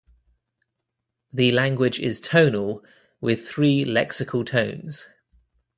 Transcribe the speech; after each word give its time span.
The 1.31 1.51
language 1.51 1.99
is 1.99 2.21
tonal, 2.21 2.83
with 3.19 3.47
three 3.47 3.85
lexical 3.85 4.43
tones. 4.43 5.05